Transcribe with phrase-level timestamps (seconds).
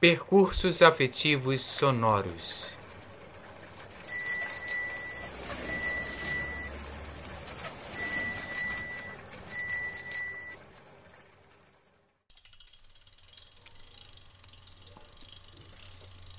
[0.00, 2.66] Percursos afetivos sonoros.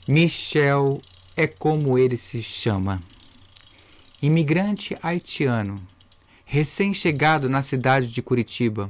[0.08, 1.02] Michel
[1.36, 3.02] é como ele se chama.
[4.22, 5.86] Imigrante haitiano,
[6.46, 8.90] recém-chegado na cidade de Curitiba.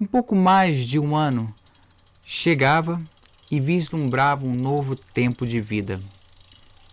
[0.00, 1.54] Um pouco mais de um ano,
[2.24, 2.98] chegava
[3.50, 6.00] e vislumbrava um novo tempo de vida.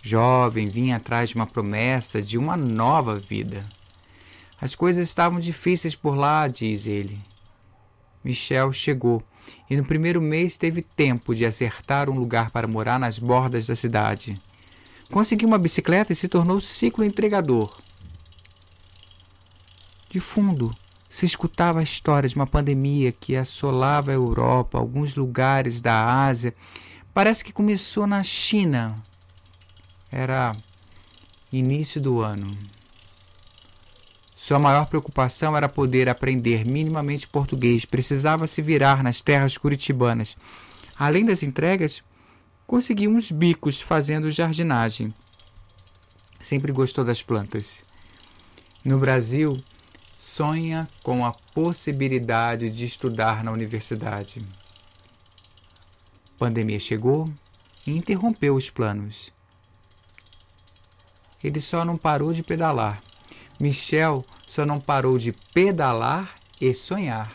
[0.03, 3.65] Jovem, vinha atrás de uma promessa de uma nova vida.
[4.59, 7.19] As coisas estavam difíceis por lá, diz ele.
[8.23, 9.23] Michel chegou
[9.69, 13.75] e no primeiro mês teve tempo de acertar um lugar para morar nas bordas da
[13.75, 14.39] cidade.
[15.11, 17.75] Conseguiu uma bicicleta e se tornou ciclo entregador.
[20.09, 20.75] De fundo,
[21.11, 26.55] se escutava a história de uma pandemia que assolava a Europa, alguns lugares da Ásia.
[27.13, 28.95] Parece que começou na China.
[30.09, 30.55] Era
[31.51, 32.57] início do ano.
[34.33, 37.83] Sua maior preocupação era poder aprender minimamente português.
[37.83, 40.37] Precisava se virar nas terras curitibanas.
[40.97, 42.01] Além das entregas,
[42.65, 45.13] conseguia uns bicos fazendo jardinagem.
[46.39, 47.83] Sempre gostou das plantas.
[48.83, 49.61] No Brasil,
[50.21, 54.39] sonha com a possibilidade de estudar na universidade.
[56.35, 57.27] A pandemia chegou
[57.87, 59.33] e interrompeu os planos.
[61.43, 63.01] Ele só não parou de pedalar.
[63.59, 67.33] Michel só não parou de pedalar e sonhar.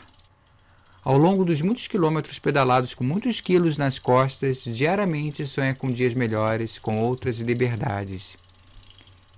[1.03, 6.15] Ao longo dos muitos quilômetros pedalados com muitos quilos nas costas, diariamente sonha com dias
[6.15, 8.37] melhores, com outras liberdades.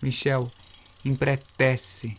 [0.02, 0.50] Michel
[1.02, 2.14] empretece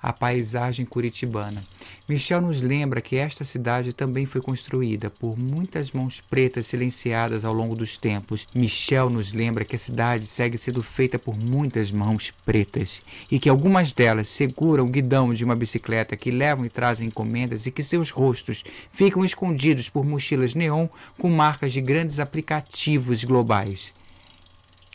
[0.00, 1.62] a paisagem curitibana.
[2.08, 7.52] Michel nos lembra que esta cidade também foi construída por muitas mãos pretas silenciadas ao
[7.52, 8.48] longo dos tempos.
[8.54, 13.48] Michel nos lembra que a cidade segue sendo feita por muitas mãos pretas e que
[13.48, 17.82] algumas delas seguram o guidão de uma bicicleta que levam e trazem encomendas e que
[17.82, 20.88] seus rostos ficam escondidos por mochilas neon
[21.18, 23.92] com marcas de grandes aplicativos globais.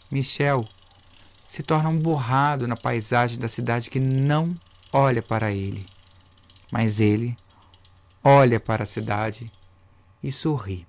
[0.10, 0.66] Michel
[1.46, 4.56] se torna um borrado na paisagem da cidade que não
[4.94, 5.84] olha para ele,
[6.72, 7.36] mas ele
[8.24, 9.52] olha para a cidade
[10.24, 10.86] e sorri.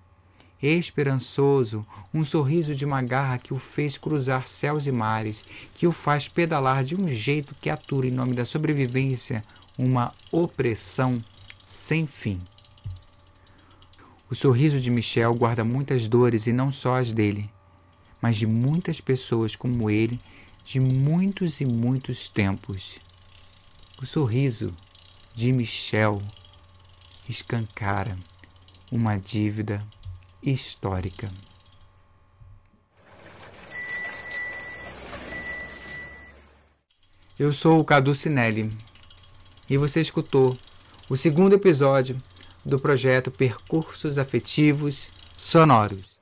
[0.63, 5.45] Esperançoso, um sorriso de uma garra que o fez cruzar céus e mares,
[5.75, 9.45] que o faz pedalar de um jeito que atura em nome da sobrevivência
[9.77, 11.21] uma opressão
[11.67, 12.41] sem fim.
[14.31, 17.51] O sorriso de Michel guarda muitas dores e não só as dele,
[18.23, 20.19] mas de muitas pessoas como ele,
[20.65, 22.99] de muitos e muitos tempos.
[24.05, 24.71] O sorriso
[25.35, 26.21] de Michel
[27.27, 28.15] escancara
[28.93, 29.83] uma dívida
[30.43, 31.31] histórica.
[37.39, 38.71] Eu sou o Cadu Cinelli
[39.71, 40.55] e você escutou
[41.09, 42.21] o segundo episódio
[42.63, 46.14] do projeto Percursos Afetivos Sonoros.